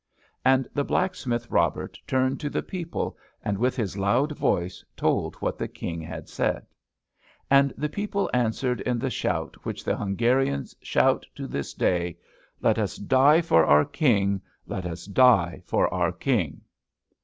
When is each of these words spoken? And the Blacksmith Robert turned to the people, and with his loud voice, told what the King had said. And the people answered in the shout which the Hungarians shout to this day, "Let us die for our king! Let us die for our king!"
And 0.43 0.67
the 0.73 0.83
Blacksmith 0.83 1.45
Robert 1.51 1.99
turned 2.07 2.39
to 2.39 2.49
the 2.49 2.63
people, 2.63 3.15
and 3.45 3.59
with 3.59 3.75
his 3.75 3.99
loud 3.99 4.31
voice, 4.35 4.83
told 4.97 5.35
what 5.35 5.59
the 5.59 5.67
King 5.67 6.01
had 6.01 6.27
said. 6.27 6.65
And 7.51 7.71
the 7.77 7.87
people 7.87 8.27
answered 8.33 8.81
in 8.81 8.97
the 8.97 9.11
shout 9.11 9.63
which 9.63 9.83
the 9.83 9.95
Hungarians 9.95 10.75
shout 10.81 11.27
to 11.35 11.45
this 11.45 11.75
day, 11.75 12.17
"Let 12.61 12.79
us 12.79 12.95
die 12.95 13.41
for 13.41 13.63
our 13.63 13.85
king! 13.85 14.41
Let 14.65 14.87
us 14.87 15.05
die 15.05 15.61
for 15.67 15.87
our 15.93 16.11
king!" 16.11 16.61